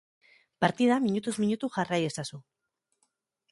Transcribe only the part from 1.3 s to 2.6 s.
minutu jarrai ezazu.